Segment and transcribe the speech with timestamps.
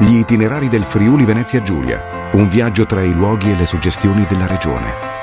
[0.00, 2.30] Gli itinerari del Friuli Venezia Giulia.
[2.34, 5.16] Un viaggio tra i luoghi e le suggestioni della regione.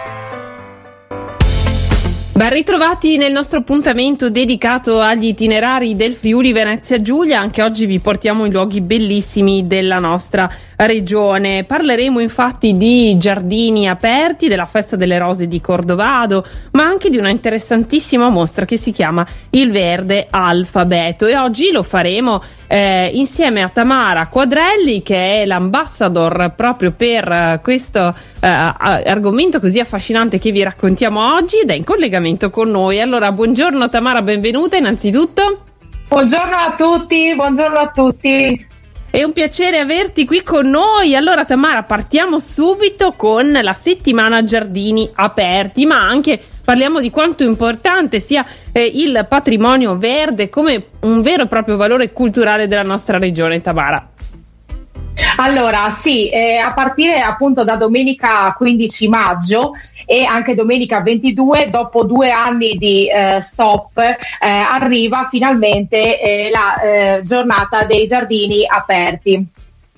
[2.33, 7.39] Ben ritrovati nel nostro appuntamento dedicato agli itinerari del Friuli Venezia Giulia.
[7.39, 11.63] Anche oggi vi portiamo in luoghi bellissimi della nostra regione.
[11.63, 17.29] Parleremo infatti di giardini aperti, della festa delle rose di Cordovado, ma anche di una
[17.29, 23.69] interessantissima mostra che si chiama Il Verde Alfabeto e oggi lo faremo eh, insieme a
[23.69, 30.63] Tamara Quadrelli che è l'ambassador proprio per eh, questo eh, argomento così affascinante che vi
[30.63, 33.01] raccontiamo oggi ed è in collegamento con noi.
[33.01, 35.63] Allora, buongiorno Tamara, benvenuta innanzitutto.
[36.07, 38.73] Buongiorno a tutti, buongiorno a tutti.
[39.15, 41.15] È un piacere averti qui con noi.
[41.15, 48.19] Allora, Tamara, partiamo subito con la settimana giardini aperti, ma anche parliamo di quanto importante
[48.19, 53.61] sia eh, il patrimonio verde come un vero e proprio valore culturale della nostra regione,
[53.61, 54.14] Tamara.
[55.37, 59.73] Allora, sì, eh, a partire appunto da domenica 15 maggio
[60.05, 66.81] e anche domenica 22, dopo due anni di eh, stop, eh, arriva finalmente eh, la
[66.81, 69.45] eh, giornata dei giardini aperti.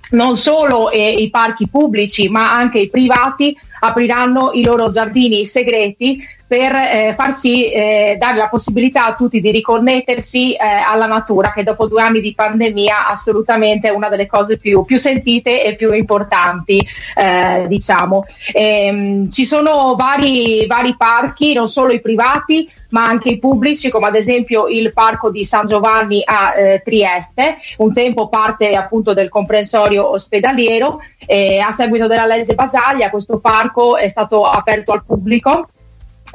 [0.10, 6.24] Non solo eh, i parchi pubblici, ma anche i privati apriranno i loro giardini segreti
[6.48, 11.52] per eh, far sì, eh, dare la possibilità a tutti di riconnettersi eh, alla natura,
[11.52, 15.76] che dopo due anni di pandemia assolutamente è una delle cose più, più sentite e
[15.76, 16.82] più importanti,
[17.16, 18.24] eh, diciamo.
[18.54, 24.08] Ehm, ci sono vari, vari parchi, non solo i privati, ma anche i pubblici, come
[24.08, 29.28] ad esempio il parco di San Giovanni a eh, Trieste, un tempo parte appunto del
[29.28, 31.02] comprensorio ospedaliero.
[31.26, 35.68] Eh, a seguito della legge Basaglia, questo parco è stato aperto al pubblico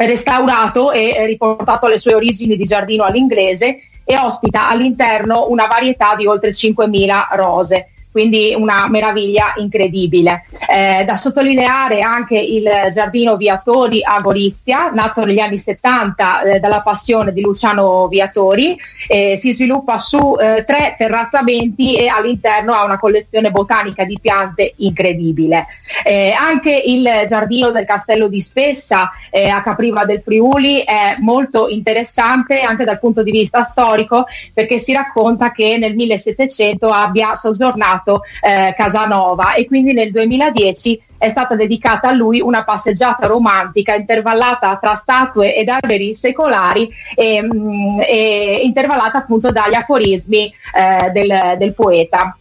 [0.07, 6.27] restaurato e riportato alle sue origini di giardino all'inglese e ospita all'interno una varietà di
[6.27, 10.45] oltre 5.000 rose quindi una meraviglia incredibile.
[10.69, 16.83] Eh, da sottolineare anche il giardino Viatori a Gorizia, nato negli anni 70 eh, dalla
[16.83, 18.77] passione di Luciano Viatori,
[19.09, 24.75] eh, si sviluppa su eh, tre terrazzamenti e all'interno ha una collezione botanica di piante
[24.77, 25.67] incredibile.
[26.05, 31.69] Eh, anche il giardino del Castello di Spessa eh, a Capriva del Friuli è molto
[31.69, 38.02] interessante anche dal punto di vista storico perché si racconta che nel 1700 abbia soggiornato
[38.03, 43.95] chiamato eh, Casanova e quindi nel 2010 è stata dedicata a lui una passeggiata romantica
[43.95, 51.11] intervallata tra statue ed alberi secolari e, mh, mm, e intervallata appunto dagli aforismi eh,
[51.11, 52.37] del, del poeta.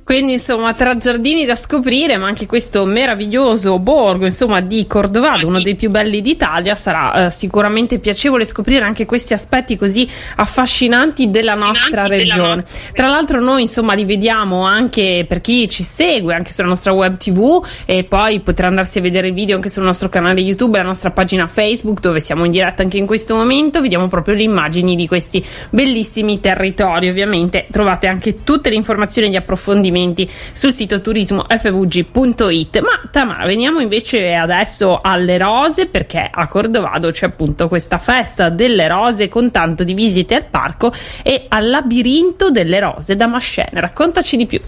[0.07, 5.61] Quindi insomma tra giardini da scoprire ma anche questo meraviglioso borgo insomma di Cordovado, uno
[5.61, 11.55] dei più belli d'Italia, sarà eh, sicuramente piacevole scoprire anche questi aspetti così affascinanti della
[11.55, 12.63] nostra regione.
[12.93, 17.17] Tra l'altro noi insomma li vediamo anche per chi ci segue anche sulla nostra web
[17.17, 20.83] tv e poi potrà andarsi a vedere il video anche sul nostro canale YouTube e
[20.83, 24.43] la nostra pagina Facebook dove siamo in diretta anche in questo momento, vediamo proprio le
[24.43, 27.09] immagini di questi bellissimi territori.
[27.09, 32.79] Ovviamente trovate anche tutte le informazioni e gli approfondimenti approfondimenti sul sito turismofvg.it.
[32.79, 38.87] Ma Tamara, veniamo invece adesso alle rose perché a Cordovado c'è appunto questa festa delle
[38.87, 40.93] rose con tanto di visite al parco
[41.23, 43.81] e al labirinto delle rose da Mascene.
[43.81, 44.59] Raccontaci di più.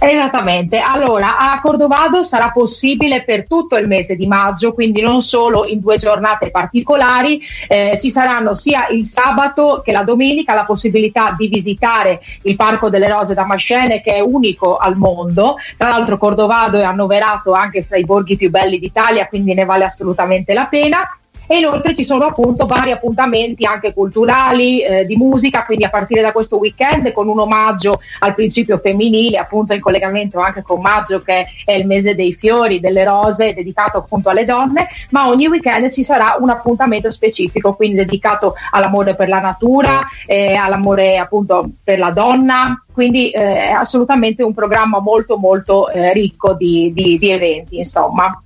[0.00, 5.66] Esattamente, allora a Cordovado sarà possibile per tutto il mese di maggio, quindi non solo
[5.66, 11.34] in due giornate particolari, eh, ci saranno sia il sabato che la domenica la possibilità
[11.36, 16.16] di visitare il Parco delle Rose da Mascene che è unico al mondo, tra l'altro
[16.16, 20.66] Cordovado è annoverato anche fra i borghi più belli d'Italia, quindi ne vale assolutamente la
[20.66, 21.08] pena
[21.48, 26.20] e inoltre ci sono appunto vari appuntamenti anche culturali, eh, di musica, quindi a partire
[26.20, 31.22] da questo weekend con un omaggio al principio femminile, appunto in collegamento anche con maggio
[31.22, 35.90] che è il mese dei fiori, delle rose, dedicato appunto alle donne, ma ogni weekend
[35.90, 41.98] ci sarà un appuntamento specifico, quindi dedicato all'amore per la natura, eh, all'amore appunto per
[41.98, 47.30] la donna, quindi eh, è assolutamente un programma molto molto eh, ricco di, di, di
[47.30, 48.42] eventi, insomma.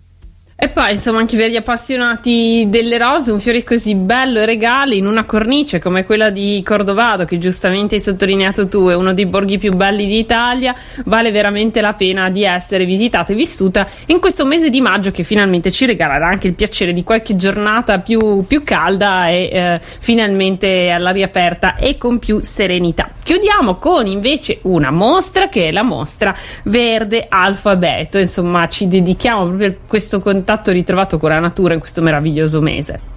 [0.62, 4.94] E poi, insomma, anche per gli appassionati delle rose, un fiore così bello e regale
[4.94, 9.26] in una cornice come quella di Cordovado, che giustamente hai sottolineato tu, è uno dei
[9.26, 10.72] borghi più belli d'Italia,
[11.06, 15.24] vale veramente la pena di essere visitata e vissuta in questo mese di maggio che
[15.24, 20.90] finalmente ci regalerà anche il piacere di qualche giornata più, più calda e eh, finalmente
[20.90, 23.10] all'aria aperta e con più serenità.
[23.20, 26.32] Chiudiamo con invece una mostra che è la mostra
[26.62, 31.81] Verde Alfabeto, insomma, ci dedichiamo proprio a questo contatto contatto ritrovato con la natura in
[31.81, 33.11] questo meraviglioso mese?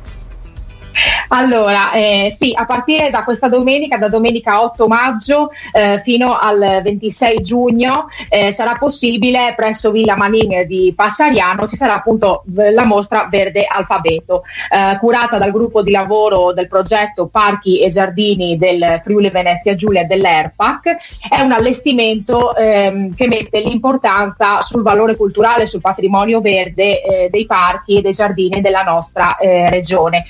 [1.29, 6.81] Allora, eh, sì, a partire da questa domenica, da domenica 8 maggio eh, fino al
[6.83, 13.27] 26 giugno, eh, sarà possibile presso Villa Manin di Passariano, ci sarà appunto la mostra
[13.29, 19.29] Verde Alfabeto, eh, curata dal gruppo di lavoro del progetto Parchi e Giardini del Friuli
[19.29, 20.95] Venezia Giulia dell'ERPAC.
[21.29, 27.45] È un allestimento ehm, che mette l'importanza sul valore culturale, sul patrimonio verde eh, dei
[27.45, 30.25] parchi e dei giardini della nostra eh, regione,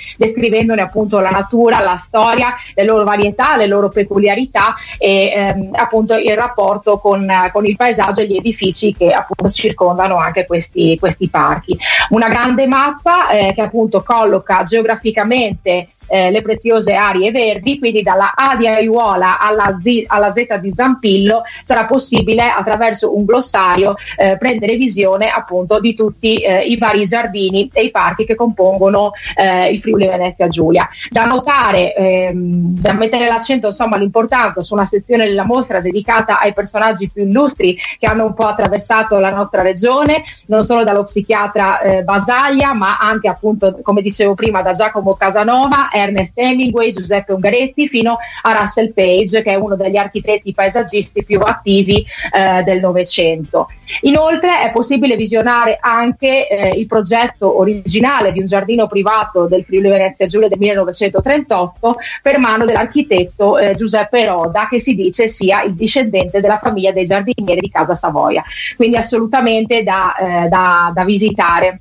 [0.55, 6.15] descrivendone appunto la natura, la storia, le loro varietà, le loro peculiarità e ehm, appunto
[6.15, 11.27] il rapporto con, con, il paesaggio e gli edifici che appunto circondano anche questi, questi
[11.29, 11.77] parchi.
[12.09, 18.33] Una grande mappa eh, che appunto colloca geograficamente eh, le preziose aree verdi, quindi dalla
[18.35, 24.37] A di Aiuola alla, Z, alla Z di Zampillo sarà possibile attraverso un glossario eh,
[24.37, 29.71] prendere visione appunto di tutti eh, i vari giardini e i parchi che compongono eh,
[29.71, 30.87] il Friuli Venezia Giulia.
[31.09, 36.53] Da notare, ehm, da mettere l'accento insomma l'importanza su una sezione della mostra dedicata ai
[36.53, 41.79] personaggi più illustri che hanno un po' attraversato la nostra regione, non solo dallo psichiatra
[41.81, 47.87] eh, Basaglia, ma anche appunto, come dicevo prima, da Giacomo Casanova, Ernest Hemingway, Giuseppe Ungaretti,
[47.87, 53.67] fino a Russell Page, che è uno degli architetti paesaggisti più attivi eh, del Novecento.
[54.01, 59.89] Inoltre è possibile visionare anche eh, il progetto originale di un giardino privato del Friuli
[59.89, 65.75] Venezia Giulia del 1938 per mano dell'architetto eh, Giuseppe Roda, che si dice sia il
[65.75, 68.43] discendente della famiglia dei giardinieri di Casa Savoia.
[68.75, 71.79] Quindi assolutamente da, eh, da, da visitare.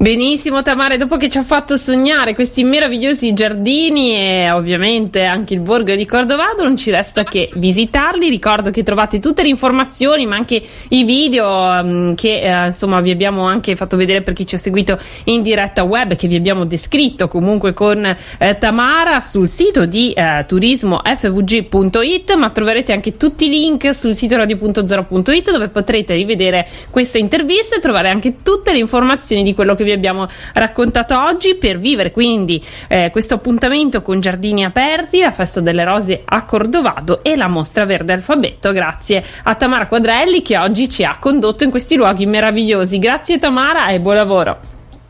[0.00, 5.60] Benissimo Tamare, dopo che ci ha fatto sognare questi meravigliosi giardini e ovviamente anche il
[5.60, 8.28] borgo di Cordovado, non ci resta che visitarli.
[8.28, 13.10] Ricordo che trovate tutte le informazioni, ma anche i video um, che eh, insomma vi
[13.10, 16.64] abbiamo anche fatto vedere per chi ci ha seguito in diretta web, che vi abbiamo
[16.64, 18.04] descritto comunque con
[18.38, 24.36] eh, Tamara sul sito di eh, turismofvg.it, ma troverete anche tutti i link sul sito
[24.36, 29.86] radio.0.it dove potrete rivedere questa intervista e trovare anche tutte le informazioni di quello che
[29.88, 35.60] vi abbiamo raccontato oggi per vivere quindi eh, questo appuntamento con Giardini Aperti, la Festa
[35.60, 38.72] delle Rose a Cordovado e la Mostra Verde Alfabeto.
[38.72, 42.98] Grazie a Tamara Quadrelli che oggi ci ha condotto in questi luoghi meravigliosi.
[42.98, 44.58] Grazie Tamara e buon lavoro.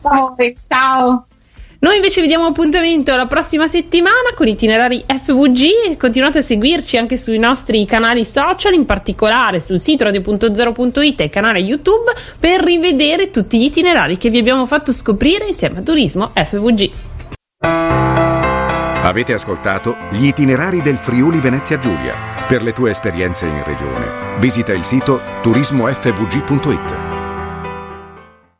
[0.01, 0.35] Ciao.
[0.67, 1.28] Ciao.
[1.81, 6.97] Noi invece vi diamo appuntamento la prossima settimana con itinerari FVG e continuate a seguirci
[6.97, 13.31] anche sui nostri canali social, in particolare sul sito radio.0.it e canale YouTube per rivedere
[13.31, 16.91] tutti gli itinerari che vi abbiamo fatto scoprire insieme a Turismo FVG.
[19.01, 22.45] Avete ascoltato gli itinerari del Friuli Venezia Giulia.
[22.45, 27.08] Per le tue esperienze in regione, visita il sito turismofvg.it.